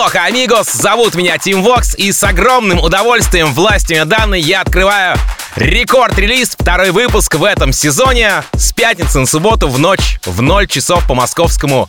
Aloha, 0.00 0.24
amigos! 0.24 0.72
Зовут 0.72 1.14
меня 1.14 1.36
Тим 1.36 1.62
Вокс, 1.62 1.94
и 1.94 2.10
с 2.10 2.24
огромным 2.24 2.80
удовольствием 2.80 3.52
властями 3.52 4.04
данной 4.04 4.40
я 4.40 4.62
открываю 4.62 5.18
Record 5.56 5.99
Release, 5.99 6.56
второй 6.58 6.90
выпуск 6.90 7.34
в 7.34 7.44
этом 7.44 7.74
сезоне 7.74 8.42
с 8.54 8.72
пятницы 8.72 9.20
на 9.20 9.26
субботу 9.26 9.68
в 9.68 9.78
ночь 9.78 10.18
в 10.24 10.40
0 10.40 10.66
часов 10.68 11.06
по 11.06 11.12
московскому 11.12 11.86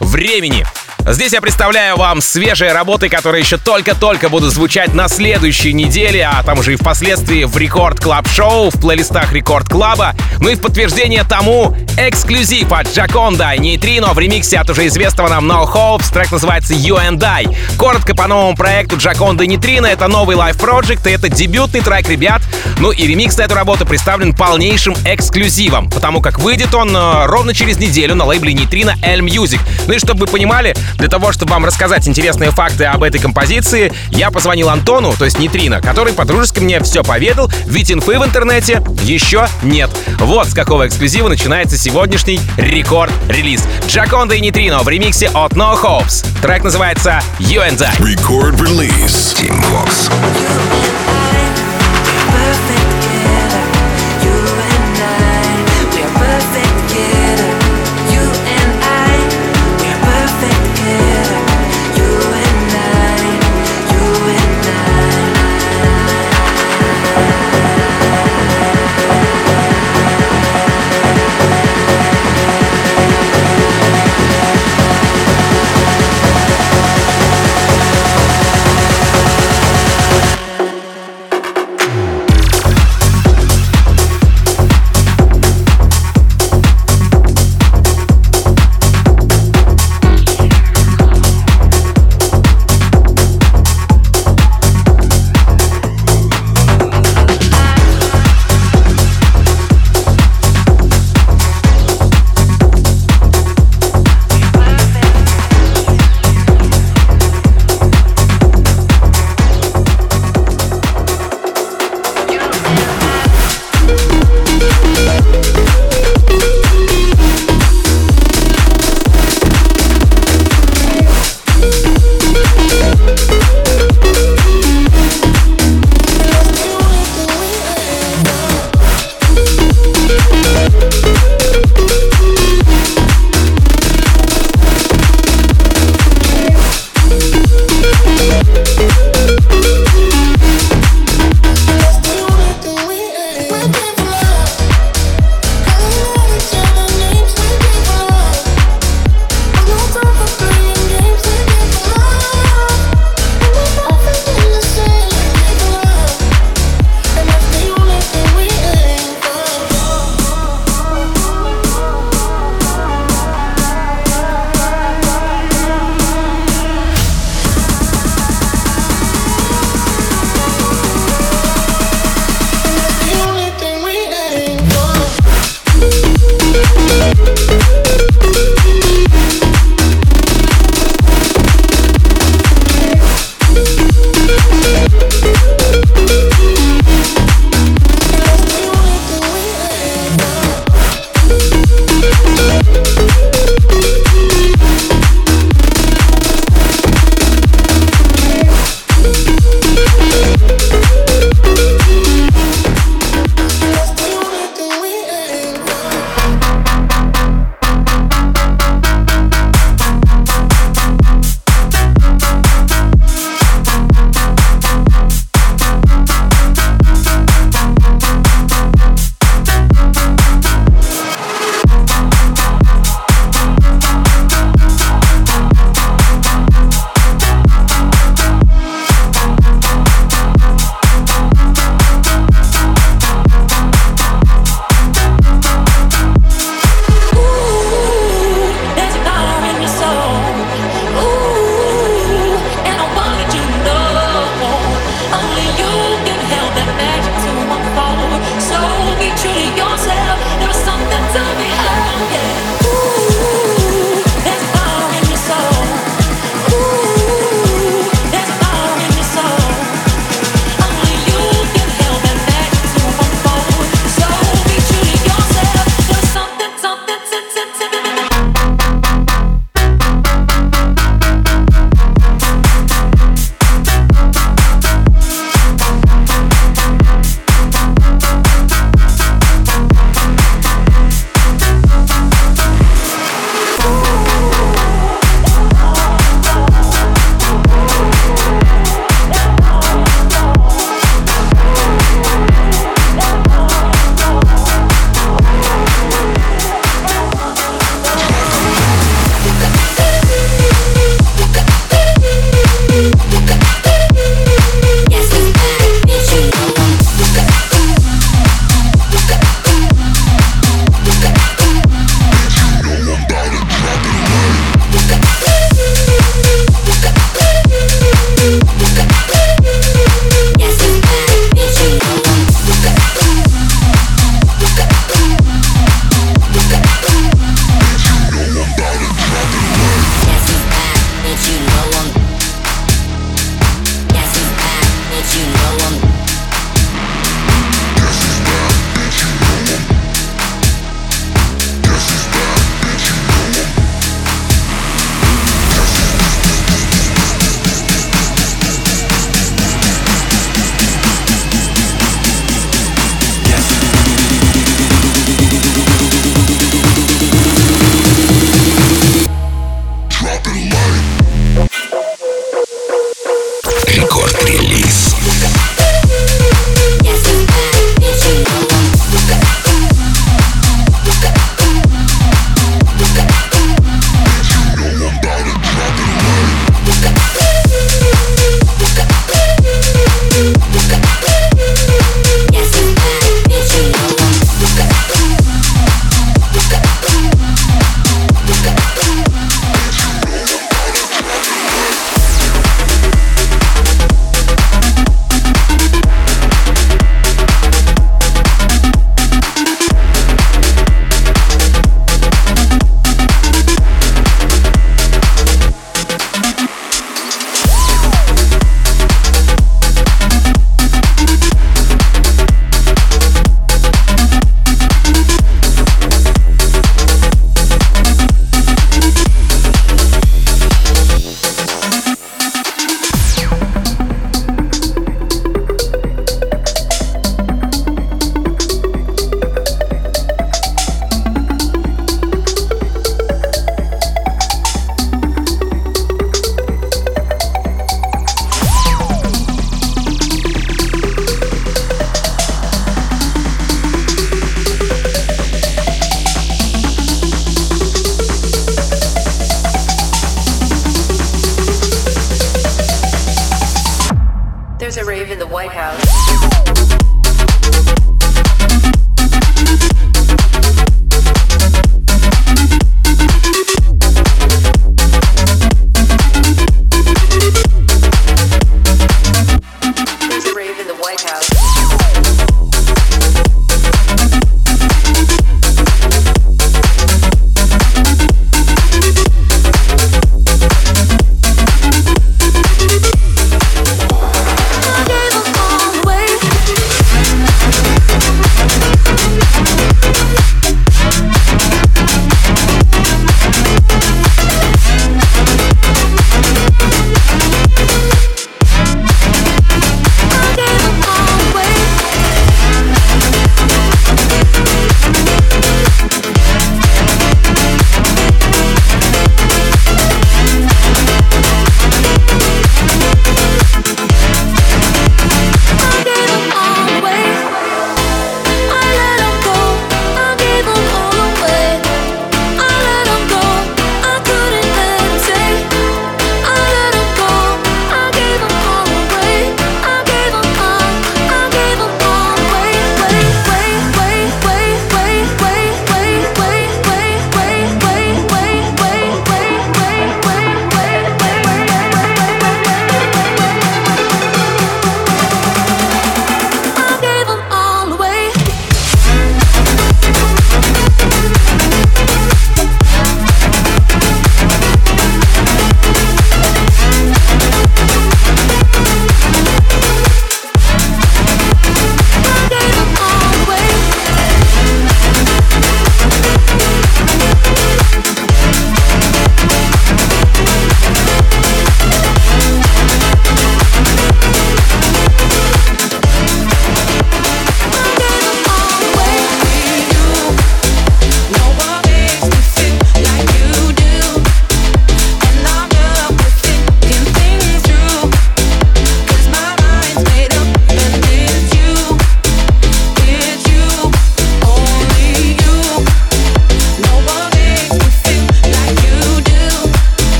времени. 0.00 0.66
Здесь 1.04 1.32
я 1.32 1.40
представляю 1.40 1.96
вам 1.96 2.20
свежие 2.20 2.72
работы, 2.72 3.08
которые 3.08 3.42
еще 3.42 3.58
только-только 3.58 4.28
будут 4.28 4.52
звучать 4.52 4.94
на 4.94 5.08
следующей 5.08 5.72
неделе, 5.72 6.24
а 6.24 6.42
там 6.44 6.60
уже 6.60 6.74
и 6.74 6.76
впоследствии 6.76 7.42
в 7.42 7.56
Record 7.56 7.98
Club 7.98 8.28
Show, 8.28 8.70
в 8.70 8.80
плейлистах 8.80 9.32
Record 9.32 9.68
Club 9.68 9.99
а. 9.99 10.14
Ну 10.38 10.48
и 10.48 10.54
в 10.54 10.60
подтверждение 10.60 11.24
тому 11.24 11.76
эксклюзив 11.98 12.72
от 12.72 12.88
Джаконда 12.94 13.52
и 13.52 13.58
Нейтрино 13.58 14.12
в 14.12 14.18
ремиксе 14.18 14.58
от 14.58 14.70
уже 14.70 14.86
известного 14.86 15.28
нам 15.28 15.50
No 15.50 15.66
Hopes. 15.66 16.12
Трек 16.12 16.30
называется 16.30 16.74
You 16.74 16.96
and 16.96 17.22
I. 17.22 17.48
Коротко 17.76 18.14
по 18.14 18.28
новому 18.28 18.56
проекту 18.56 18.96
Джаконда 18.96 19.42
и 19.42 19.48
Нейтрино. 19.48 19.86
Это 19.86 20.06
новый 20.06 20.36
live 20.36 20.56
проект 20.56 21.06
и 21.06 21.10
это 21.10 21.28
дебютный 21.28 21.80
трек 21.80 22.08
ребят. 22.08 22.42
Ну 22.78 22.92
и 22.92 23.06
ремикс 23.06 23.36
на 23.38 23.42
эту 23.42 23.54
работу 23.54 23.84
представлен 23.84 24.34
полнейшим 24.34 24.94
эксклюзивом, 25.04 25.90
потому 25.90 26.20
как 26.20 26.38
выйдет 26.38 26.74
он 26.74 26.96
э, 26.96 27.26
ровно 27.26 27.54
через 27.54 27.78
неделю 27.78 28.14
на 28.14 28.24
лейбле 28.24 28.52
Нейтрино 28.52 28.94
L 29.02 29.20
Music. 29.20 29.60
Ну 29.86 29.94
и 29.94 29.98
чтобы 29.98 30.20
вы 30.20 30.26
понимали, 30.26 30.74
для 30.98 31.08
того, 31.08 31.32
чтобы 31.32 31.52
вам 31.52 31.64
рассказать 31.64 32.06
интересные 32.08 32.50
факты 32.50 32.84
об 32.84 33.02
этой 33.02 33.20
композиции, 33.20 33.92
я 34.10 34.30
позвонил 34.30 34.68
Антону, 34.68 35.14
то 35.14 35.24
есть 35.24 35.38
Нейтрино, 35.38 35.80
который 35.80 36.12
по-дружески 36.12 36.60
мне 36.60 36.80
все 36.80 37.02
поведал, 37.02 37.50
ведь 37.66 37.90
инфы 37.90 38.18
в 38.18 38.24
интернете 38.24 38.82
еще 39.02 39.46
нет. 39.62 39.90
Вот 40.18 40.48
с 40.48 40.54
какого 40.54 40.86
эксклюзива 40.86 41.28
начинается 41.28 41.78
сегодняшний 41.78 42.40
Record 42.56 43.01
Release. 43.01 43.62
Джаконда 43.86 44.34
и 44.34 44.40
Нейтрино 44.40 44.82
в 44.82 44.88
ремиксе 44.88 45.28
от 45.28 45.52
No 45.52 45.80
Hopes. 45.80 46.26
Трек 46.40 46.64
называется 46.64 47.22
You 47.38 47.68
and 47.68 47.82
I. 47.82 47.94
Record 47.98 48.58
release. 48.58 49.34
Tim 49.36 49.62
Vox. 49.70 50.10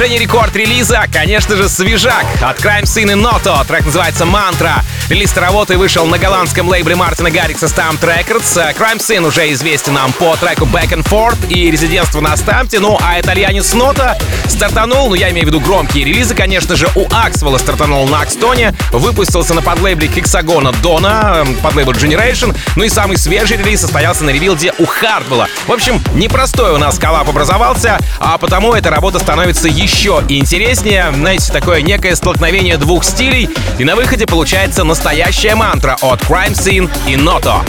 Продолжение 0.00 0.26
рекорд-релиза, 0.26 1.02
конечно 1.12 1.56
же, 1.56 1.68
свежак 1.68 2.24
от 2.40 2.58
Crime 2.58 2.84
Scene 2.84 3.12
и 3.12 3.22
Noto. 3.22 3.66
Трек 3.66 3.84
называется 3.84 4.24
«Мантра». 4.24 4.82
Релиз 5.10 5.36
работы 5.36 5.76
вышел 5.76 6.06
на 6.06 6.16
голландском 6.16 6.68
лейбле 6.68 6.94
Мартина 6.94 7.30
Гаррикса 7.30 7.66
Stamped 7.66 8.00
Records. 8.00 8.74
Crime 8.78 8.98
Scene 8.98 9.26
уже 9.26 9.52
известен 9.52 9.94
нам 9.94 10.12
по 10.14 10.36
треку 10.36 10.64
Back 10.64 10.90
and 10.90 11.04
Forth 11.04 11.52
и 11.52 11.70
резидентство 11.70 12.20
на 12.20 12.34
Стампте. 12.38 12.78
Ну, 12.78 12.96
а 13.02 13.20
итальянец 13.20 13.74
Нота 13.74 14.16
стартанул, 14.48 15.10
ну, 15.10 15.14
я 15.14 15.30
имею 15.32 15.46
в 15.46 15.48
виду 15.48 15.60
громкие 15.60 16.04
релизы, 16.04 16.34
конечно 16.34 16.76
же, 16.76 16.88
у 16.94 17.06
Аксвелла 17.12 17.58
стартанул 17.58 18.08
на 18.08 18.22
Акстоне, 18.22 18.72
выпустился 18.92 19.52
на 19.52 19.60
подлейбле 19.60 20.08
Хексагона 20.08 20.72
Дона, 20.72 21.44
под 21.62 21.74
лейбл 21.74 21.92
Generation, 21.92 22.56
ну 22.76 22.84
и 22.84 22.88
самый 22.88 23.18
свежий 23.18 23.58
релиз 23.58 23.80
состоялся 23.80 24.24
на 24.24 24.30
ревилде 24.30 24.72
у 24.78 24.86
Хардвелла. 24.86 25.48
В 25.66 25.72
общем, 25.72 26.02
непростой 26.14 26.72
у 26.72 26.78
нас 26.78 26.98
коллап 26.98 27.28
образовался, 27.28 27.98
а 28.18 28.38
потому 28.38 28.72
эта 28.72 28.90
работа 28.90 29.18
становится 29.18 29.68
еще 29.68 29.89
интереснее. 30.28 31.12
Знаете, 31.12 31.52
такое 31.52 31.82
некое 31.82 32.14
столкновение 32.14 32.76
двух 32.76 33.04
стилей, 33.04 33.48
и 33.78 33.84
на 33.84 33.96
выходе 33.96 34.26
получается 34.26 34.84
настоящая 34.84 35.54
мантра 35.54 35.96
от 36.00 36.20
Crime 36.22 36.52
Scene 36.52 36.90
и 37.06 37.14
Noto 37.16 37.60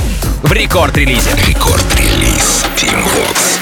в 0.44 0.52
рекорд-релизе. 0.52 1.32
Рекорд-релиз 1.48 2.66
Team 2.76 3.04
Vox. 3.14 3.60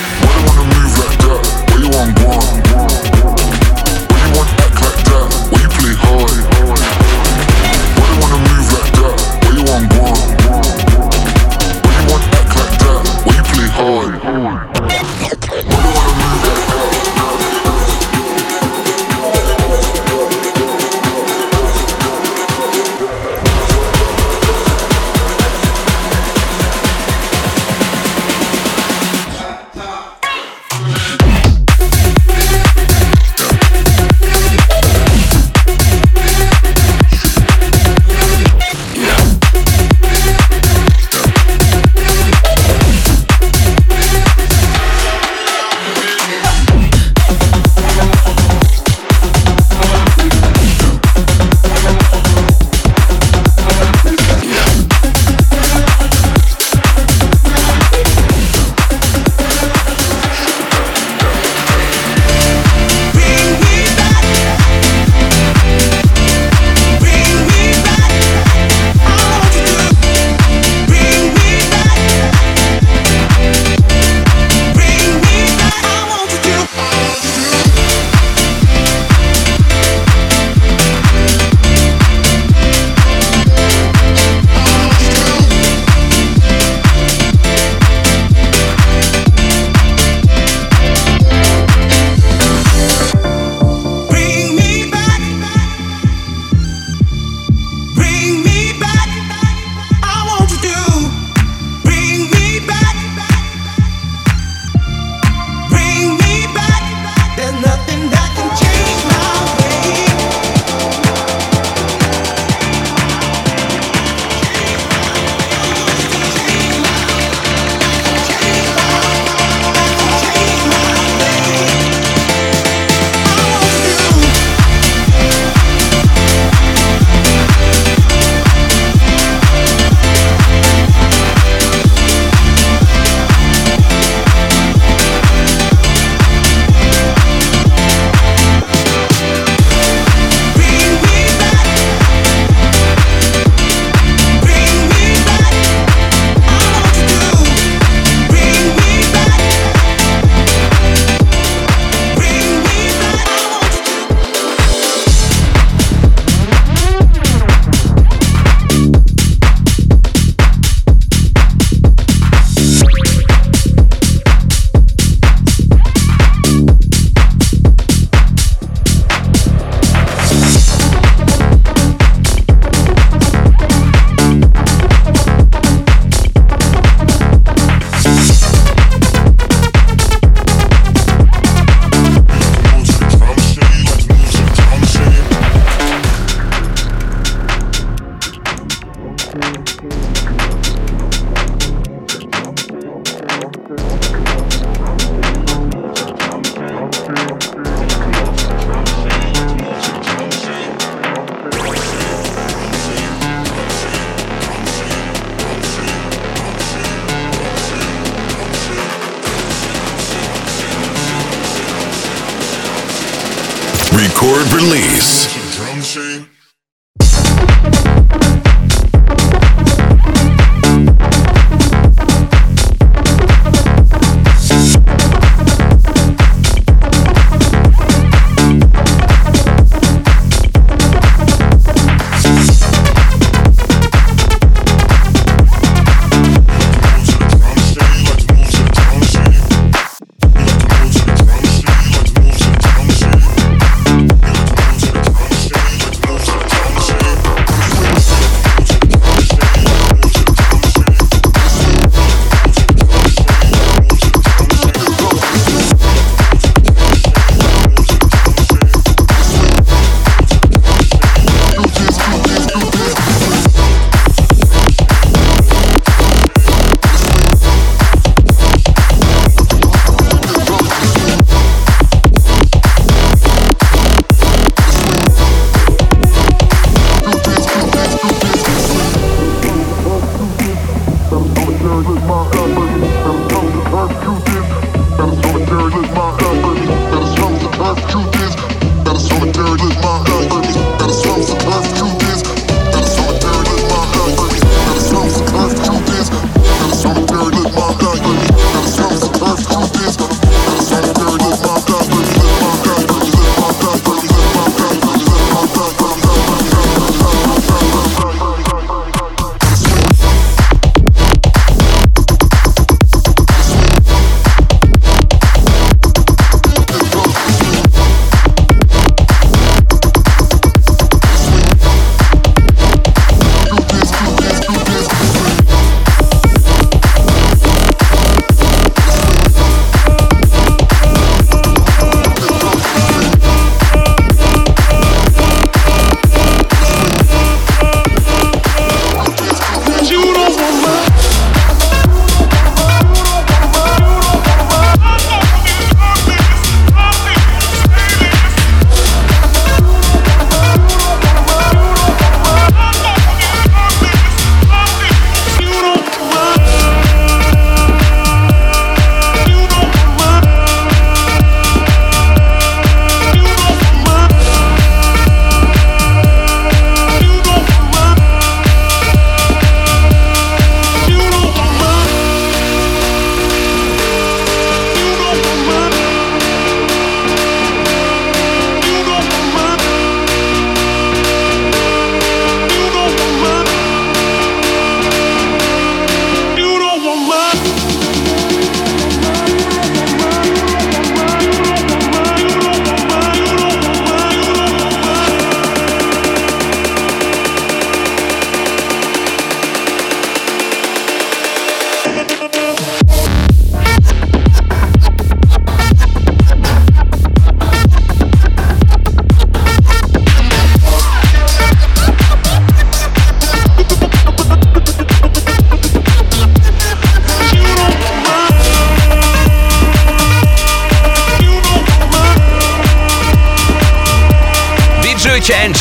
Take 281.80 281.88
my 281.88 282.28
advice 282.28 282.84
and 283.06 283.32
come 283.32 284.00
to 284.00 284.24
you. 284.24 284.29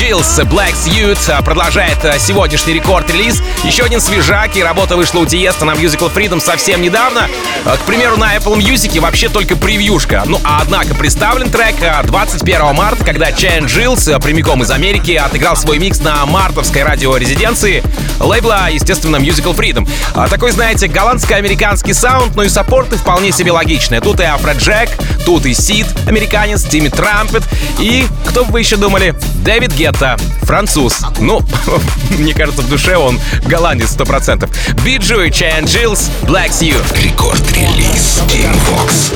Джилс, 0.09 0.39
Black 0.39 0.73
Suit 0.73 1.43
продолжает 1.43 1.99
сегодняшний 2.19 2.73
Record 2.73 3.03
Release. 3.03 3.43
Еще 3.63 3.83
один 3.83 4.01
свежак, 4.01 4.57
и 4.57 4.63
работа 4.63 4.97
вышла 4.97 5.19
у 5.19 5.27
Tiësto 5.27 5.67
на 5.67 5.73
Musical 5.73 6.11
Freedom 6.11 6.41
совсем 6.41 6.81
недавно. 6.81 7.29
К 7.67 7.81
примеру, 7.81 8.17
на 8.17 8.35
Apple 8.35 8.57
Music 8.57 8.99
вообще 9.01 9.29
только 9.29 9.55
превьюшка. 9.55 10.23
Ну, 10.25 10.41
а 10.45 10.61
однако 10.63 10.95
представлен 10.95 11.51
трек 11.51 11.75
21 12.05 12.75
марта, 12.75 13.05
когда 13.05 13.33
Чайн 13.33 13.67
Джилс 13.67 14.09
прямиком 14.23 14.63
из 14.63 14.71
Америки 14.71 15.11
отыграл 15.11 15.57
свой 15.57 15.79
микс 15.79 16.01
на 16.01 16.25
мартовской 16.25 16.85
радиорезиденции 16.85 17.83
лейбла, 18.21 18.69
естественно, 18.71 19.17
Musical 19.17 19.57
Freedom. 19.57 19.89
Такой, 20.29 20.53
знаете, 20.53 20.89
голландско-американский 20.89 21.95
саунд, 21.95 22.35
но 22.37 22.43
и 22.43 22.49
саппорты 22.49 22.97
вполне 22.97 23.33
себе 23.33 23.53
логичные. 23.53 24.01
Тут 24.01 24.21
и 24.21 24.25
Afrojack, 24.25 24.91
тут 25.25 25.47
и 25.47 25.55
Сид, 25.55 25.87
американец, 26.07 26.63
Тимми 26.65 26.89
Трампет 26.89 27.45
и, 27.79 28.07
кто 28.27 28.45
бы 28.45 28.53
вы 28.53 28.61
еще 28.61 28.77
думали, 28.77 29.15
Дэвид 29.45 29.73
Гетта, 29.75 30.17
француз. 30.43 31.01
Ну, 31.19 31.43
мне 32.19 32.35
кажется, 32.35 32.63
в 32.63 32.69
душе 32.69 32.97
он 32.97 33.21
голландец 33.47 33.95
100%. 33.97 34.49
Биджу 34.85 35.21
и 35.23 35.31
Чайан 35.31 35.65
Джилс, 35.65 36.11
Black 36.23 36.51
Suit. 36.51 36.83
Рекорд-релиз 37.03 38.23
Team 38.29 38.55
Vox. 38.69 39.13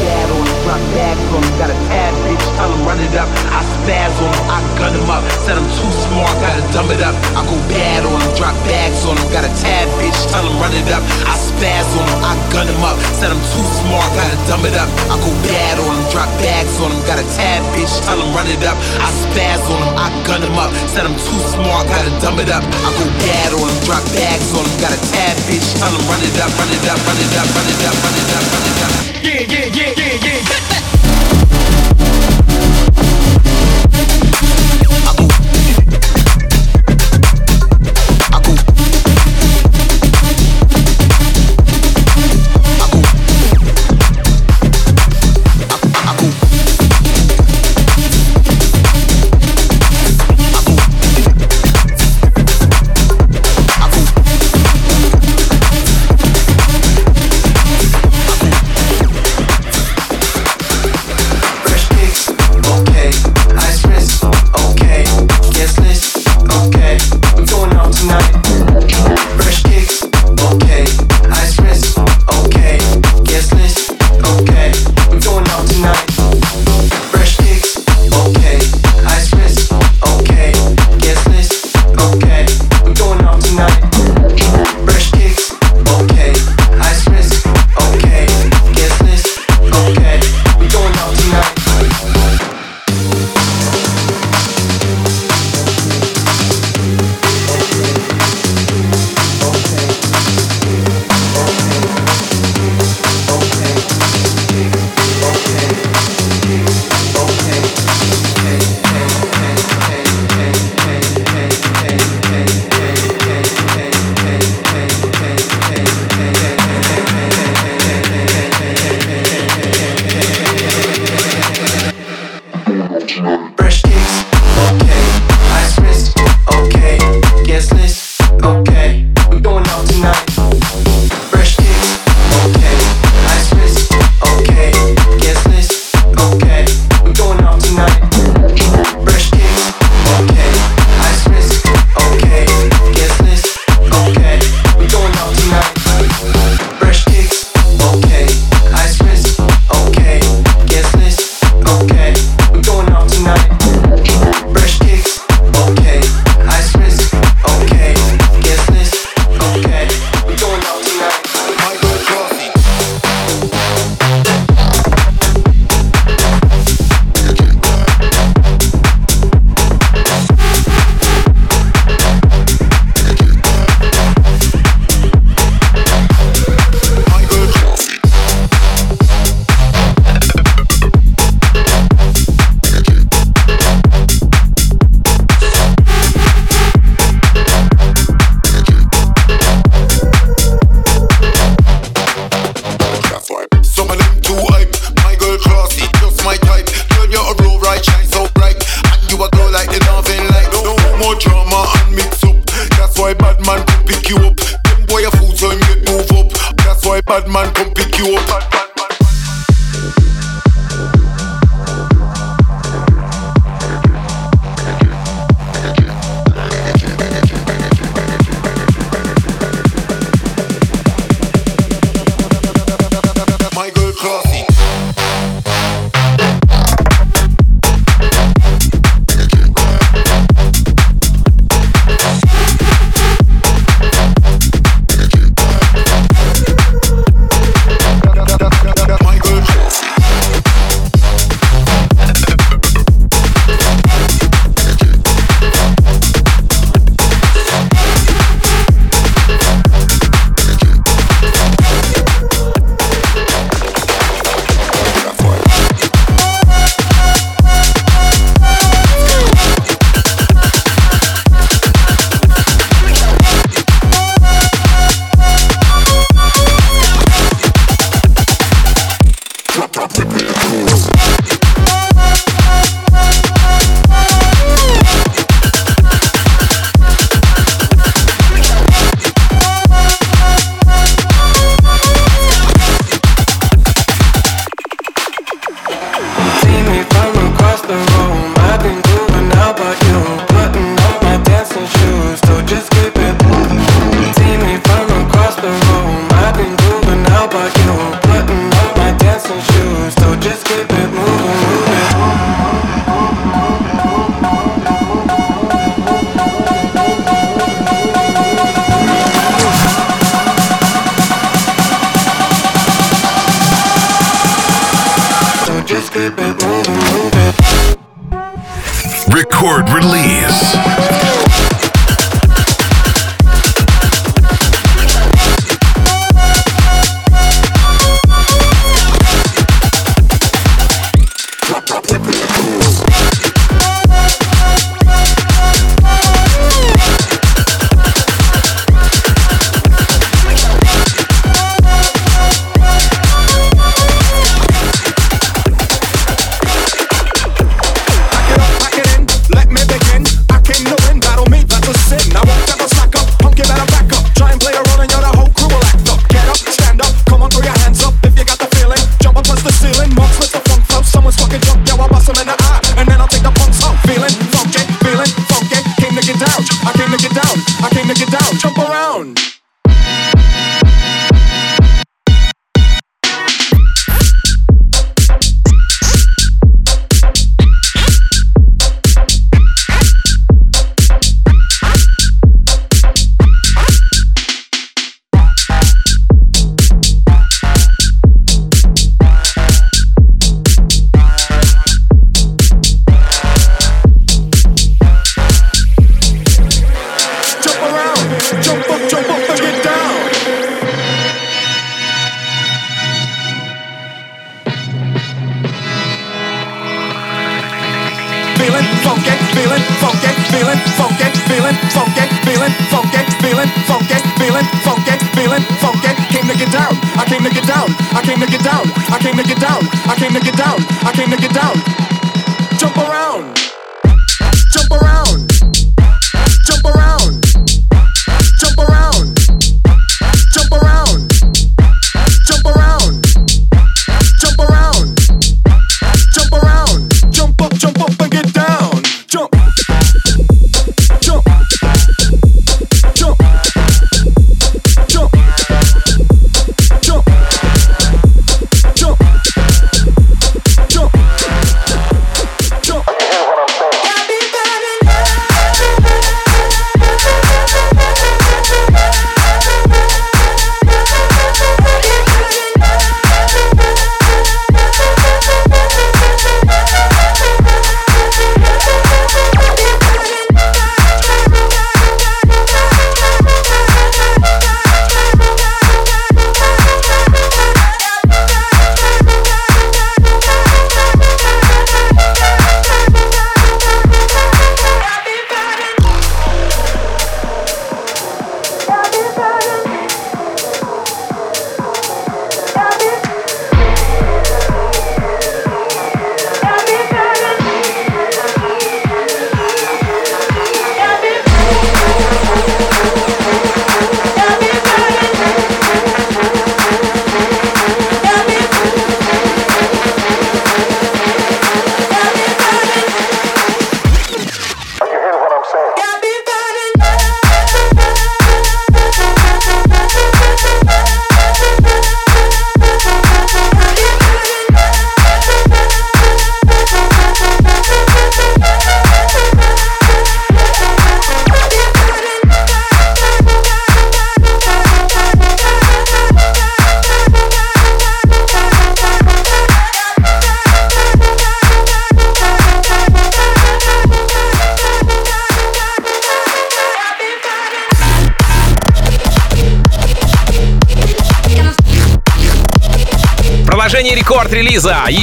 Spaz 3.83 4.15
on 4.23 4.31
him, 4.31 4.47
I 4.47 4.59
gun 4.79 4.95
him 4.95 5.11
up. 5.11 5.23
Said 5.43 5.59
I'm 5.59 5.67
too 5.75 5.91
smart, 6.07 6.35
gotta 6.39 6.63
dumb 6.73 6.91
it 6.91 7.03
up. 7.03 7.15
I 7.35 7.43
go 7.43 7.57
bad 7.67 8.07
on 8.07 8.21
him, 8.21 8.33
drop 8.39 8.55
bags 8.67 9.03
on 9.05 9.19
him. 9.19 9.27
Got 9.35 9.45
a 9.45 9.53
tad 9.59 9.89
bitch, 9.99 10.19
tell 10.31 10.45
him 10.47 10.57
run 10.63 10.75
it 10.75 10.87
up. 10.95 11.03
I 11.27 11.35
spaz 11.37 11.89
on 11.99 12.07
him, 12.07 12.21
I 12.23 12.35
gun 12.55 12.67
him 12.71 12.83
up. 12.85 12.97
Said 13.19 13.31
I'm 13.35 13.43
too 13.53 13.67
smart, 13.83 14.09
gotta 14.15 14.39
dumb 14.47 14.65
it 14.65 14.77
up. 14.79 14.89
I 15.11 15.19
go 15.19 15.31
bad 15.47 15.79
on 15.83 15.93
him, 15.93 16.05
drop 16.15 16.31
bags 16.39 16.79
on 16.79 16.91
him. 16.95 17.01
Got 17.07 17.19
a 17.19 17.27
tad 17.35 17.61
bitch, 17.75 17.93
tell 18.07 18.19
him 18.19 18.31
run 18.35 18.47
it 18.47 18.63
up. 18.63 18.79
I 19.03 19.09
spaz 19.11 19.63
on 19.67 19.81
him, 19.83 19.93
I 19.99 20.09
gun 20.27 20.43
him 20.43 20.57
up. 20.59 20.71
Said 20.91 21.05
I'm 21.07 21.17
too 21.19 21.41
smart, 21.53 21.91
gotta 21.91 22.13
dumb 22.23 22.39
it 22.39 22.51
up. 22.51 22.63
I 22.63 22.91
go 22.95 23.05
bad 23.27 23.51
on 23.57 23.67
him, 23.67 23.79
drop 23.83 24.05
bags 24.15 24.51
on 24.55 24.63
him. 24.63 24.75
Got 24.79 24.95
a 24.95 25.01
tad 25.11 25.37
bitch, 25.51 25.67
tell 25.79 25.91
him 25.91 26.05
run 26.07 26.23
it 26.23 26.37
up, 26.39 26.51
run 26.55 26.71
it 26.71 26.85
up, 26.87 26.99
run 27.03 27.19
it 27.19 27.35
up, 27.35 27.49
run 27.51 27.67
it 27.67 27.83
up, 27.83 27.97
run 27.99 28.15
it 28.15 28.31
up, 28.31 28.45
run 28.53 28.65
it 28.71 28.79
up. 28.83 28.93
Yeah, 29.23 29.43
yeah, 29.47 29.67
yeah, 29.71 29.91
yeah, 29.97 30.27
yeah. 30.27 30.82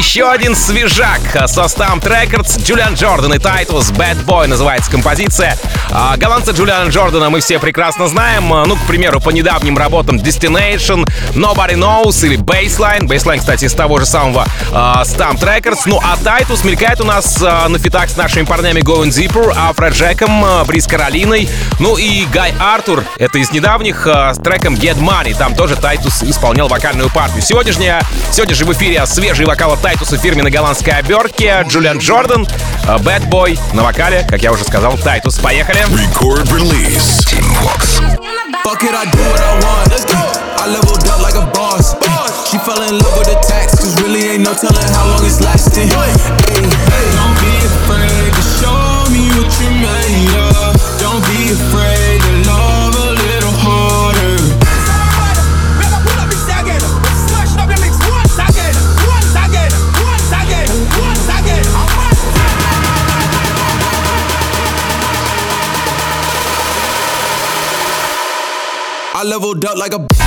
Еще 0.10 0.28
один 0.28 0.56
свежак 0.56 1.22
со 1.46 1.66
Stmpd 1.66 2.02
Records, 2.02 2.66
Julian 2.66 2.96
Jordan 2.96 3.32
и 3.36 3.38
Titus 3.38 3.92
Bad 3.92 4.26
Boy 4.26 4.48
называется 4.48 4.90
композиция. 4.90 5.56
А, 5.92 6.18
голландца 6.18 6.50
Julian 6.52 6.90
а 6.90 6.95
Jordan 6.95 7.25
а 7.25 7.30
мы 7.30 7.42
все 7.42 7.60
прекрасно 7.60 8.08
знаем. 8.08 8.50
Ну, 8.50 8.76
к 8.76 8.88
примеру, 8.88 9.22
по 9.22 9.30
недавним 9.30 9.78
работам 9.78 10.18
Destination, 10.18 11.08
Nobody 11.36 11.76
Knows 11.76 12.26
или 12.26 12.40
Bassline. 12.40 13.02
Bassline, 13.02 13.38
кстати, 13.38 13.66
из 13.66 13.74
того 13.74 14.00
же 14.00 14.08
самого 14.08 14.48
Stmpd 14.72 15.40
Records. 15.42 15.82
Ну, 15.86 16.00
а 16.04 16.18
Titus 16.18 16.64
мелькает 16.64 17.02
у 17.02 17.04
нас 17.04 17.38
uh, 17.42 17.68
на 17.68 17.80
фитах 17.80 18.10
с 18.10 18.16
нашими 18.16 18.44
парнями 18.44 18.82
Going 18.82 19.10
Deeper, 19.10 19.54
Afrojack 19.56 19.90
ом, 19.90 20.44
uh, 20.44 20.66
Breathe 20.66 20.88
Carolina. 20.88 21.50
Ну 21.80 21.98
и 21.98 22.26
Guy 22.26 22.54
Arthur, 22.60 23.04
это 23.18 23.40
из 23.40 23.52
недавних, 23.52 24.06
с 24.06 24.38
треком 24.38 24.76
Get 24.76 25.00
Money. 25.00 25.36
Там 25.36 25.56
тоже 25.56 25.76
Titus 25.76 26.24
исполнял 26.24 26.68
вокальную 26.68 27.10
партию. 27.10 27.42
Сегодняшняя, 27.42 28.02
сегодня 28.32 28.56
же 28.56 28.66
в 28.66 28.74
эфире 28.74 29.06
свежий 29.06 29.46
вокал 29.46 29.74
от 29.74 29.82
Тайтуса 29.82 30.18
в 30.18 30.20
фирменной 30.20 30.52
голландской 30.52 30.94
обертке. 30.94 31.66
Джулиан 31.68 31.98
Джордан, 31.98 32.48
Bad 32.86 33.28
Boy 33.30 33.60
на 33.74 33.84
вокале, 33.84 34.26
как 34.30 34.42
я 34.42 34.52
уже 34.52 34.64
сказал, 34.64 34.98
Тайтус. 34.98 35.40
Поехали! 35.40 35.80
Record 35.90 36.50
release. 36.52 37.26
Team. 37.26 37.46
Fuck 38.64 38.84
it, 38.84 38.94
I 38.94 39.06
do 39.06 39.20
what 39.32 39.40
I 39.40 39.60
want. 39.62 39.90
Let's 39.90 40.06
go. 40.06 40.20
I 40.58 40.68
leveled 40.68 41.08
up 41.08 41.22
like 41.22 41.36
a 41.36 41.46
boss. 41.54 41.96
She 42.50 42.58
fell 42.58 42.82
in 42.82 42.98
love 42.98 43.16
with 43.16 43.28
the 43.28 43.38
tax, 43.46 43.78
cause 43.78 43.94
really 44.02 44.26
ain't 44.26 44.42
no 44.42 44.56
telling 44.56 44.82
how 44.98 45.06
long 45.06 45.24
it's 45.24 45.40
lasting. 45.40 45.86
Hey, 45.86 46.18
hey. 46.50 47.06
Don't 47.14 47.38
be 47.38 47.54
afraid 47.62 48.34
to 48.34 48.44
show 48.58 49.06
me 49.14 49.30
what 49.38 49.54
you 49.62 49.70
made 49.78 50.34
of. 50.34 50.74
Don't 50.98 51.22
be 51.30 51.54
afraid 51.54 52.18
to 52.26 52.50
love 52.50 52.96
a 52.96 53.12
little 53.22 53.54
harder. 53.54 54.10
I 69.14 69.24
leveled 69.24 69.66
up 69.66 69.78
like 69.78 69.94
a 69.94 70.19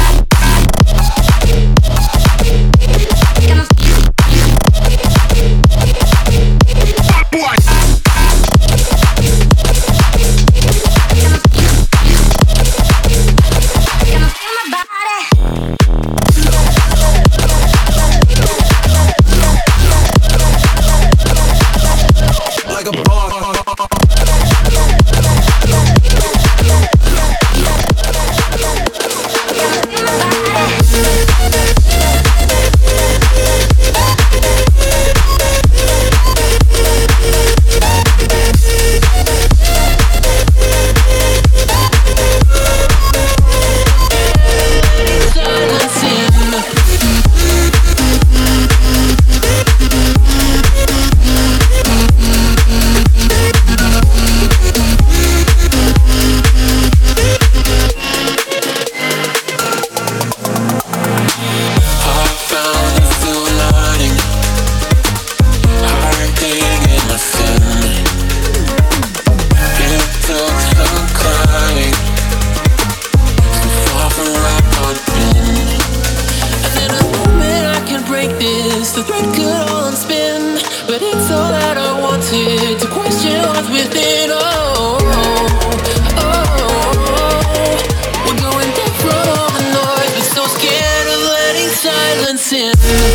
sin. 92.52 93.11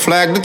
flag. 0.00 0.39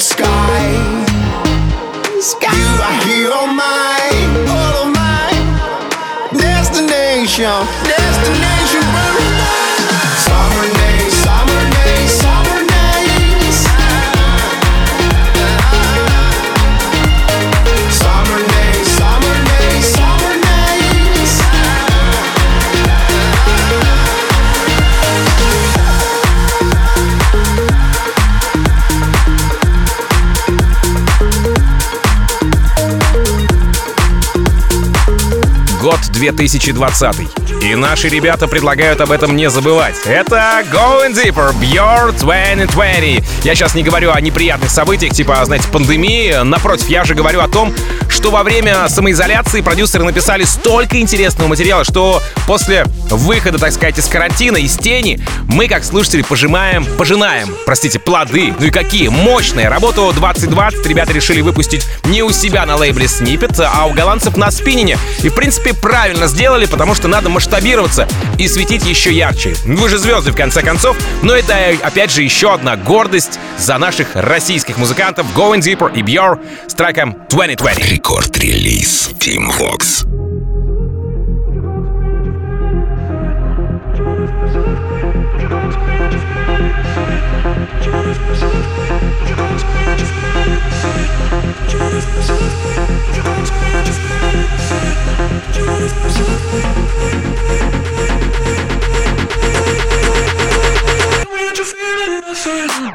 2020. 36.16 37.64
И 37.64 37.76
наши 37.76 38.10
ребята 38.10 38.48
предлагают 38.48 39.02
об 39.02 39.12
этом 39.12 39.36
не 39.36 39.50
забывать. 39.50 39.96
Это 40.06 40.64
Going 40.72 41.14
Deeper, 41.14 41.54
Björn 41.60 42.18
2020. 42.18 43.46
Я 43.46 43.56
сейчас 43.56 43.76
не 43.76 43.84
говорю 43.84 44.12
о 44.12 44.22
неприятных 44.22 44.70
событиях, 44.70 45.14
типа, 45.14 45.44
знаете, 45.46 45.68
пандемии. 45.70 46.44
Напротив, 46.44 46.90
я 46.90 47.04
же 47.04 47.16
говорю 47.16 47.42
о 47.42 47.48
том, 47.48 47.74
что 48.26 48.32
во 48.32 48.42
время 48.42 48.90
самоизоляции 48.90 49.62
продюсеры 49.62 50.04
написали 50.04 50.46
столько 50.46 51.00
интересного 51.00 51.48
материала, 51.48 51.84
что 51.84 52.24
после 52.48 52.86
выхода, 53.12 53.60
так 53.60 53.72
сказать, 53.72 54.00
из 54.00 54.08
карантина, 54.08 54.58
из 54.58 54.78
тени, 54.78 55.20
мы, 55.48 55.68
как 55.68 55.84
слушатели, 55.84 56.24
пожимаем, 56.24 56.88
пожинаем, 56.98 57.56
простите, 57.68 58.00
плоды. 58.00 58.52
Ну 58.58 58.66
и 58.66 58.72
какие? 58.72 59.10
Мощные. 59.10 59.70
Работу 59.70 60.12
2020 60.12 60.88
ребята 60.88 61.14
решили 61.14 61.42
выпустить 61.42 61.86
не 62.06 62.24
у 62.24 62.32
себя 62.32 62.66
на 62.66 62.78
лейбле 62.78 63.06
Snippet, 63.06 63.62
а 63.62 63.86
у 63.86 63.94
голландцев 63.94 64.38
на 64.38 64.50
спиннине. 64.50 64.98
И, 65.22 65.30
в 65.30 65.36
принципе, 65.36 65.76
правильно 65.76 66.26
сделали, 66.26 66.66
потому 66.66 66.96
что 66.96 67.08
надо 67.08 67.30
масштабироваться 67.30 68.08
и 68.40 68.48
светить 68.48 68.86
еще 68.88 69.14
ярче. 69.14 69.54
Вы 69.66 69.88
же 69.88 70.00
звезды, 70.00 70.32
в 70.32 70.36
конце 70.36 70.64
концов. 70.64 70.98
Но 71.22 71.36
это, 71.36 71.56
опять 71.84 72.12
же, 72.12 72.24
еще 72.24 72.52
одна 72.52 72.76
гордость 72.76 73.38
за 73.60 73.78
наших 73.78 74.16
российских 74.16 74.80
музыкантов 74.80 75.28
Going 75.36 75.60
Deeper 75.60 75.94
и 75.94 76.02
Björn 76.02 76.40
с 76.68 76.74
треком 76.74 77.16
2020. 77.30 78.15
Рекорд-релиз 78.16 79.12
Team 79.20 79.44
Vox. 79.60 80.06
Don't 80.06 80.16
you 95.58 95.66
wanna 102.06 102.34
feel 102.34 102.95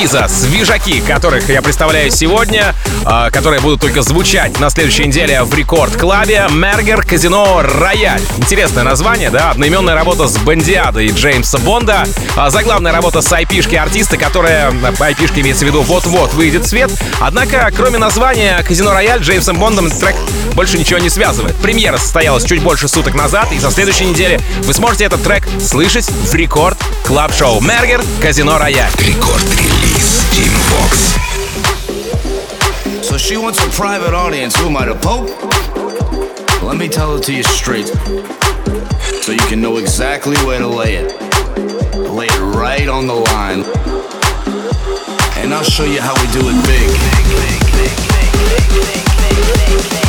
релиза. 0.00 0.28
Свежаки, 0.28 1.00
которых 1.00 1.48
я 1.48 1.60
представляю 1.60 2.10
сегодня, 2.10 2.74
а, 3.04 3.30
которые 3.30 3.60
будут 3.60 3.80
только 3.80 4.02
звучать 4.02 4.58
на 4.58 4.70
следующей 4.70 5.04
неделе 5.04 5.42
в 5.42 5.54
рекорд-клабе 5.54 6.46
Мергер 6.50 7.04
Казино 7.04 7.62
Рояль. 7.62 8.20
Интересное 8.38 8.82
название, 8.82 9.30
да? 9.30 9.50
Одноименная 9.50 9.94
работа 9.94 10.26
с 10.26 10.38
Бандиадой 10.38 11.06
и 11.06 11.12
Джеймса 11.12 11.58
Бонда. 11.58 12.04
А, 12.36 12.48
заглавная 12.50 12.92
работа 12.92 13.20
с 13.20 13.30
айпишки 13.32 13.74
артиста, 13.74 14.16
которая, 14.16 14.72
Айпишке 15.00 15.42
имеется 15.42 15.64
в 15.64 15.68
виду, 15.68 15.82
вот-вот 15.82 16.32
выйдет 16.32 16.64
в 16.64 16.68
свет. 16.68 16.90
Однако, 17.20 17.70
кроме 17.76 17.98
названия 17.98 18.62
Казино 18.66 18.92
Рояль, 18.92 19.20
Джеймсом 19.20 19.58
Бондом 19.58 19.90
трек 19.90 20.16
больше 20.54 20.78
ничего 20.78 20.98
не 20.98 21.10
связывает. 21.10 21.56
Премьера 21.56 21.98
состоялась 21.98 22.44
чуть 22.44 22.62
больше 22.62 22.88
суток 22.88 23.14
назад, 23.14 23.52
и 23.52 23.58
со 23.58 23.70
следующей 23.70 24.06
недели 24.06 24.40
вы 24.64 24.72
сможете 24.72 25.04
этот 25.04 25.22
трек 25.22 25.46
слышать 25.60 26.08
в 26.08 26.34
рекорд 26.34 26.78
клаб 27.04 27.34
шоу 27.34 27.60
Мергер 27.60 28.02
Казино 28.22 28.56
Рояль. 28.56 28.90
Рекорд 28.98 29.44
3. 29.56 29.69
Fox. 30.70 30.92
So 33.06 33.16
she 33.18 33.36
wants 33.36 33.58
a 33.64 33.68
private 33.70 34.14
audience. 34.14 34.54
Who 34.56 34.66
am 34.66 34.76
I, 34.76 34.86
the 34.86 34.94
Pope? 34.94 35.28
Let 36.62 36.76
me 36.76 36.88
tell 36.88 37.16
it 37.16 37.22
to 37.24 37.32
you 37.34 37.42
straight 37.42 37.86
so 39.22 39.32
you 39.32 39.46
can 39.48 39.60
know 39.60 39.76
exactly 39.78 40.36
where 40.46 40.58
to 40.58 40.66
lay 40.68 40.96
it. 40.96 41.14
Lay 41.96 42.26
it 42.26 42.40
right 42.56 42.88
on 42.88 43.06
the 43.06 43.14
line. 43.14 43.64
And 45.38 45.54
I'll 45.54 45.64
show 45.64 45.84
you 45.84 46.00
how 46.00 46.14
we 46.14 46.26
do 46.32 46.48
it 46.48 46.64
big. 46.66 46.90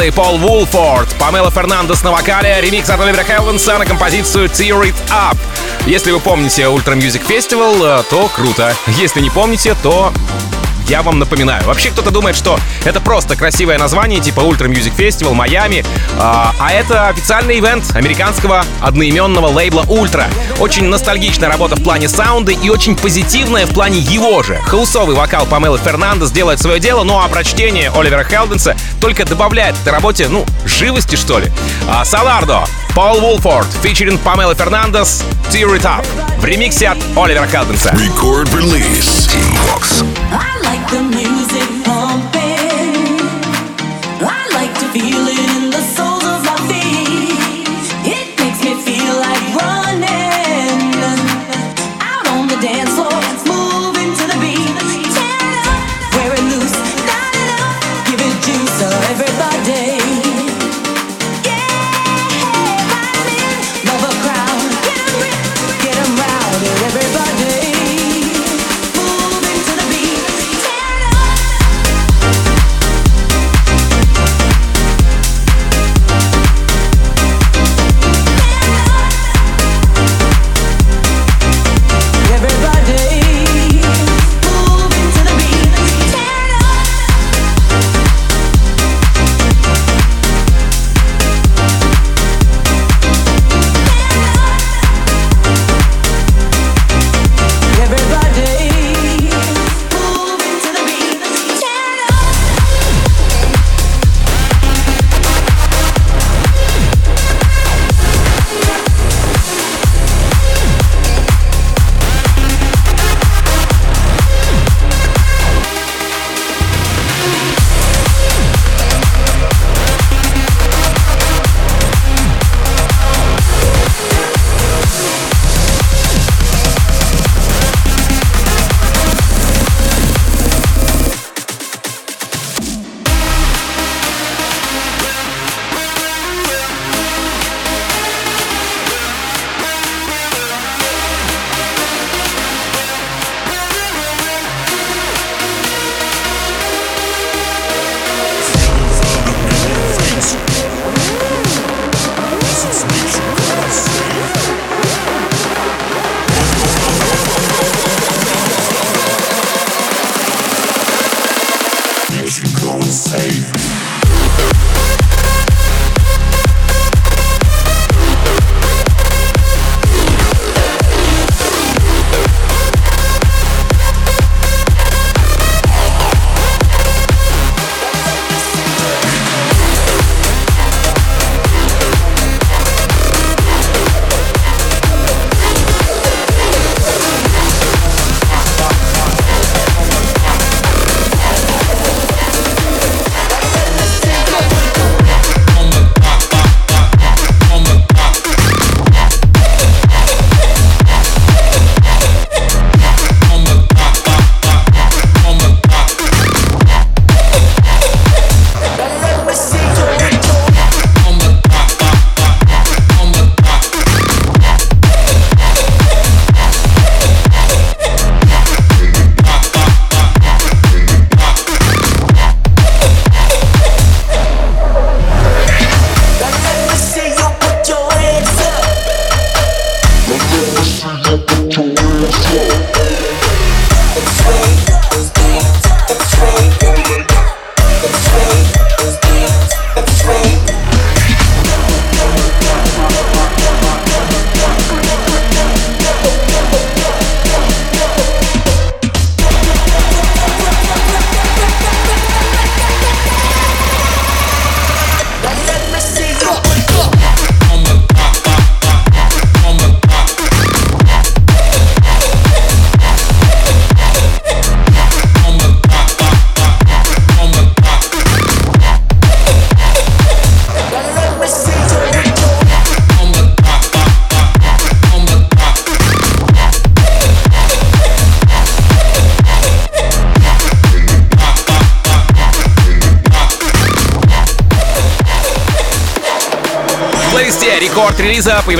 Солардо 0.00 0.04
и 0.04 0.10
Пол 0.10 0.38
Вулфорд, 0.38 1.08
Памела 1.18 1.50
Фернандес 1.50 2.02
на 2.02 2.10
вокале, 2.10 2.60
ремикс 2.60 2.88
от 2.88 3.00
Оливера 3.00 3.22
Хелвенса 3.22 3.78
на 3.78 3.84
композицию 3.84 4.46
Tear 4.46 4.82
It 4.82 4.94
Up. 5.08 5.36
Если 5.86 6.10
вы 6.10 6.20
помните 6.20 6.62
Ultra 6.62 6.94
Music 6.94 7.26
Festival, 7.26 8.00
э, 8.00 8.02
то 8.08 8.28
круто. 8.28 8.74
Если 8.86 9.20
не 9.20 9.30
помните, 9.30 9.76
то 9.82 10.12
я 10.90 11.02
вам 11.02 11.20
напоминаю. 11.20 11.62
Вообще 11.64 11.90
кто-то 11.90 12.10
думает, 12.10 12.36
что 12.36 12.58
это 12.84 13.00
просто 13.00 13.36
красивое 13.36 13.78
название, 13.78 14.20
типа 14.20 14.40
Ultra 14.40 14.66
Music 14.66 14.92
Festival, 14.96 15.34
Майами, 15.34 15.84
а, 16.18 16.52
а 16.58 16.72
это 16.72 17.06
официальный 17.08 17.60
ивент 17.60 17.94
американского 17.94 18.64
одноименного 18.80 19.46
лейбла 19.46 19.82
Ultra. 19.82 20.26
Очень 20.58 20.86
ностальгичная 20.86 21.48
работа 21.48 21.76
в 21.76 21.84
плане 21.84 22.08
саунда 22.08 22.50
и 22.50 22.68
очень 22.68 22.96
позитивная 22.96 23.66
в 23.66 23.70
плане 23.72 24.00
его 24.00 24.42
же. 24.42 24.56
Хаусовый 24.66 25.14
вокал 25.14 25.46
Памелы 25.46 25.78
Фернандес 25.78 26.32
делает 26.32 26.60
свое 26.60 26.80
дело, 26.80 27.04
ну 27.04 27.20
а 27.20 27.28
прочтение 27.28 27.92
Оливера 27.94 28.24
Хелденса 28.24 28.76
только 29.00 29.24
добавляет 29.24 29.76
этой 29.82 29.92
работе, 29.92 30.26
ну, 30.28 30.44
живости, 30.64 31.14
что 31.14 31.38
ли. 31.38 31.52
А, 31.88 32.04
Салардо, 32.04 32.64
Пол 32.96 33.20
Вулфорд, 33.20 33.68
featuring 33.84 34.18
Памела 34.18 34.56
Фернандес, 34.56 35.22
Tear 35.50 35.78
It 35.78 35.82
Up 35.82 36.04
в 36.38 36.44
ремиксе 36.44 36.88
от 36.88 36.98
Оливера 37.16 37.46
Хелденса. 37.46 37.90
Record 37.90 38.52
release. 38.52 39.30
Team 39.30 39.56
Vox. 39.68 40.04
home. 41.86 42.29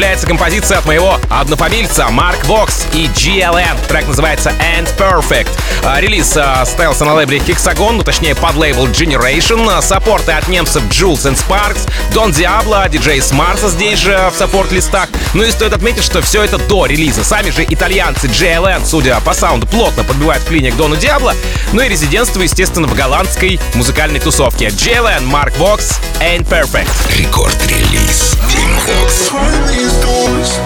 Появляется 0.00 0.26
композиция 0.26 0.78
от 0.78 0.86
моего 0.86 1.18
однопомильца 1.28 2.08
Марк 2.08 2.42
Вокс 2.46 2.86
и 2.94 3.04
GLN. 3.08 3.86
Трек 3.86 4.06
называется 4.06 4.50
And 4.74 4.88
Perfect. 4.96 5.50
А, 5.84 6.00
релиз 6.00 6.34
а, 6.38 6.64
состоялся 6.64 7.04
на 7.04 7.12
лейбле 7.12 7.36
Hexagon, 7.36 7.92
ну 7.92 8.02
точнее 8.02 8.34
под 8.34 8.56
лейбл 8.56 8.86
Generation. 8.86 9.82
Саппорты 9.82 10.32
от 10.32 10.48
немцев 10.48 10.82
Jules 10.84 11.30
and 11.30 11.36
Sparks, 11.36 11.86
Don 12.14 12.30
Diablo, 12.30 12.88
DJ 12.88 13.18
Smarsa 13.18 13.68
здесь 13.68 13.98
же 13.98 14.16
в 14.32 14.38
саппорт-листах. 14.38 15.10
Ну 15.32 15.44
и 15.44 15.50
стоит 15.50 15.72
отметить, 15.72 16.02
что 16.02 16.20
все 16.22 16.42
это 16.42 16.58
до 16.58 16.86
релиза. 16.86 17.22
Сами 17.22 17.50
же 17.50 17.64
итальянцы 17.68 18.26
GLN, 18.26 18.84
судя 18.84 19.20
по 19.20 19.32
саунду, 19.32 19.66
плотно 19.66 20.02
подбивают 20.02 20.42
клиник 20.44 20.76
Дону 20.76 20.96
Диабло. 20.96 21.34
Ну 21.72 21.82
и 21.82 21.88
резидентство, 21.88 22.42
естественно, 22.42 22.88
в 22.88 22.94
голландской 22.94 23.60
музыкальной 23.74 24.18
тусовке. 24.18 24.66
GLN, 24.66 25.26
Марк 25.26 25.56
Вокс, 25.58 26.00
And 26.20 26.44
Perfect. 26.48 26.90
Рекорд-релиз 27.16 28.36
Team 28.48 28.74
Vox. 28.86 29.30
Behind 29.30 29.68
these 29.68 29.94
doors, 30.02 30.58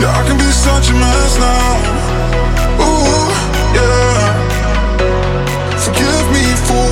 yeah, 0.00 0.16
I 0.16 0.22
can 0.26 0.38
be 0.38 0.50
such 0.52 0.90
a 0.90 0.94
mess 0.94 1.38
now. 1.38 1.78
Ooh, 2.78 3.28
yeah. 3.74 4.32
Forgive 5.78 6.30
me 6.30 6.46
for 6.68 6.90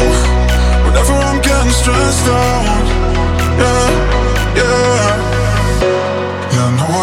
whenever 0.85 1.15
I'm 1.15 1.41
getting 1.41 1.71
stressed 1.71 2.29
out. 2.29 2.87
Yeah, 3.57 3.91
yeah. 4.57 5.10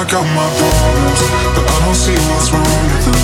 Got 0.07 0.23
my 0.23 0.47
problems, 0.55 1.19
but 1.51 1.67
I 1.67 1.77
don't 1.83 1.95
see 1.95 2.15
what's 2.31 2.47
wrong 2.55 2.63
with 2.63 3.11
them. 3.11 3.19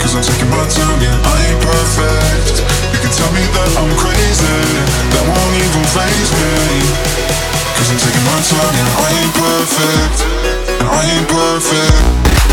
Cause 0.00 0.16
I'm 0.16 0.24
taking 0.24 0.48
my 0.48 0.64
time, 0.72 0.98
yeah, 1.04 1.12
I 1.12 1.36
ain't 1.52 1.60
perfect. 1.60 2.64
You 2.96 2.98
can 3.04 3.12
tell 3.12 3.28
me 3.36 3.44
that 3.44 3.70
I'm 3.76 3.92
crazy, 4.00 4.56
that 5.12 5.24
won't 5.28 5.54
even 5.60 5.84
phase 5.92 6.32
me. 6.32 6.80
Cause 7.76 7.88
I'm 7.92 8.00
taking 8.00 8.24
my 8.24 8.40
time, 8.40 8.72
yeah, 8.72 9.04
I 9.04 9.08
ain't 9.20 9.34
perfect, 9.36 10.16
and 10.80 10.88
I 10.88 11.00
ain't 11.12 11.28
perfect. 11.28 12.45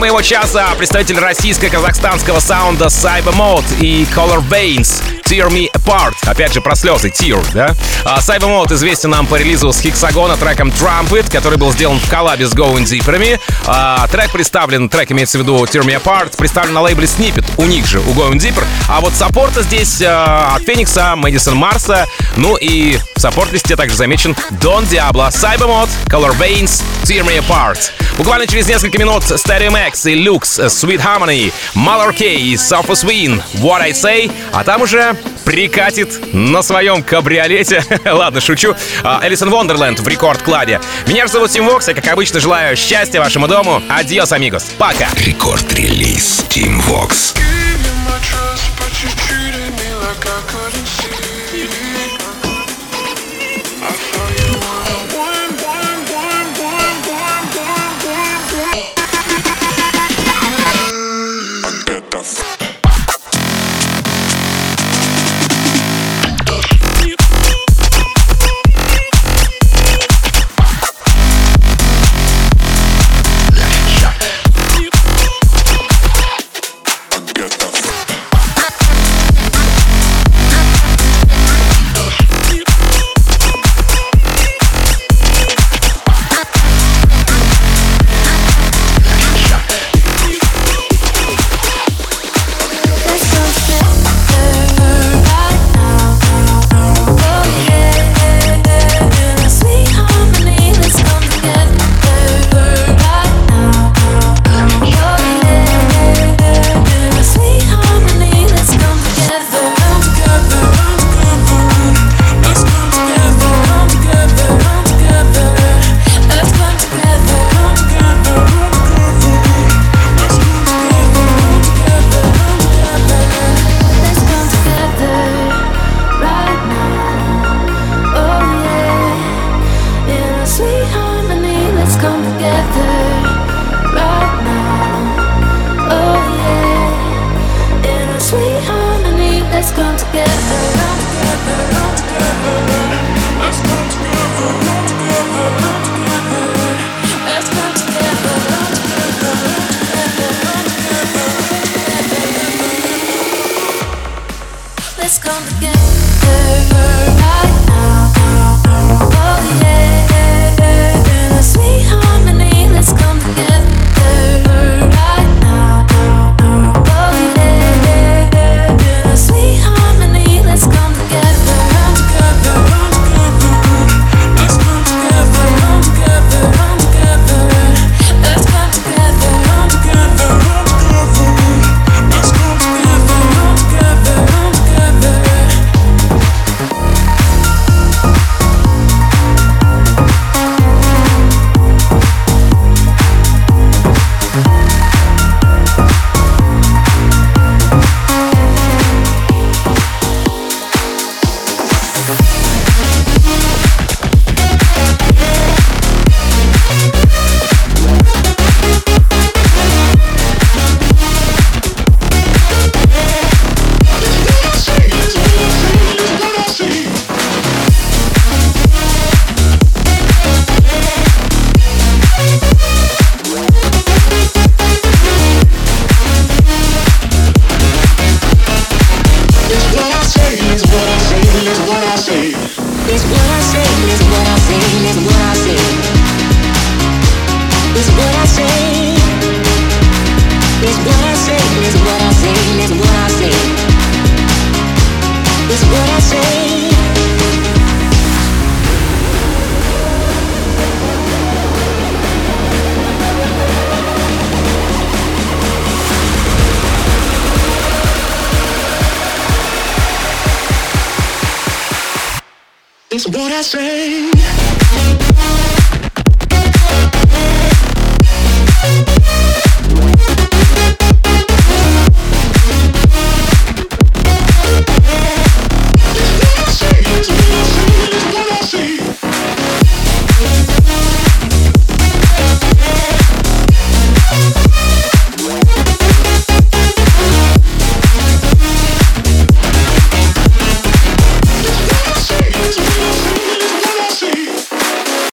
Моего 0.00 0.22
часа. 0.22 0.74
Представитель 0.78 1.18
российско-казахстанского 1.18 2.40
саунда 2.40 2.86
Cyber 2.86 3.34
Mode 3.36 3.80
и 3.80 4.04
Color 4.04 4.42
Veins 4.48 5.19
Tear 5.30 5.48
Me 5.48 5.70
Apart. 5.70 6.16
Опять 6.26 6.52
же, 6.52 6.60
про 6.60 6.74
слезы, 6.74 7.08
Tear, 7.08 7.40
да? 7.54 7.76
А 8.04 8.18
известен 8.18 9.10
нам 9.10 9.28
по 9.28 9.36
релизу 9.36 9.72
с 9.72 9.80
Хиксагона 9.80 10.36
треком 10.36 10.70
Trumpet, 10.70 11.30
который 11.30 11.56
был 11.56 11.70
сделан 11.70 12.00
в 12.00 12.10
коллабе 12.10 12.46
с 12.46 12.52
Going 12.52 12.82
Deeper'ами. 12.84 13.38
А, 13.64 14.08
трек 14.08 14.32
представлен, 14.32 14.88
трек 14.88 15.12
имеется 15.12 15.38
в 15.38 15.42
виду 15.42 15.62
Tear 15.66 15.84
Me 15.84 16.02
Apart, 16.02 16.36
представлен 16.36 16.74
на 16.74 16.80
лейбле 16.80 17.06
Snippet, 17.06 17.44
у 17.58 17.64
них 17.66 17.86
же, 17.86 18.00
у 18.00 18.12
Going 18.12 18.38
Deeper. 18.38 18.64
А 18.88 19.00
вот 19.00 19.12
саппорта 19.12 19.62
здесь 19.62 20.02
а, 20.02 20.56
от 20.56 20.64
Феникса, 20.64 21.14
Мэдисон 21.14 21.56
Марса, 21.56 22.08
ну 22.36 22.56
и 22.56 22.98
в 23.14 23.20
саппорт-листе 23.20 23.76
также 23.76 23.94
замечен 23.94 24.34
Don 24.60 24.82
Diablo, 24.88 25.28
Cyber 25.28 25.68
Mode, 25.68 25.90
Color 26.06 26.36
Veins, 26.38 26.82
Tear 27.04 27.24
Me 27.24 27.38
Apart. 27.38 27.92
Буквально 28.16 28.46
через 28.46 28.66
несколько 28.66 28.98
минут 28.98 29.22
Stereo 29.22 29.70
Max 29.70 30.10
и 30.10 30.16
Lux, 30.16 30.42
Sweet 30.66 31.00
Harmony, 31.00 31.52
Malor 31.74 32.12
K 32.12 32.34
и 32.34 32.54
Sophos 32.54 33.04
Win, 33.04 33.40
What 33.60 33.80
I 33.80 33.92
Say, 33.92 34.32
а 34.52 34.64
там 34.64 34.82
уже 34.82 35.14
прикатит 35.44 36.32
на 36.32 36.62
своем 36.62 37.02
кабриолете. 37.02 37.84
Ладно, 38.04 38.40
шучу. 38.40 38.74
Alison 39.22 39.50
Wonderland 39.50 40.00
в 40.00 40.08
Record 40.08 40.44
Club 40.44 40.68
е. 40.68 40.80
Меня 41.06 41.26
же 41.26 41.32
зовут 41.32 41.50
Тим 41.50 41.66
Вокс, 41.66 41.88
я, 41.88 41.94
как 41.94 42.06
обычно, 42.08 42.40
желаю 42.40 42.76
счастья 42.76 43.20
вашему 43.20 43.48
дому. 43.48 43.82
Adiós, 43.88 44.32
amigos. 44.32 44.72
Пока. 44.78 45.08
Record 45.16 45.76
Release 45.76 46.46
Tim 46.48 46.80
Vox. 46.88 47.34
It's 47.36 47.69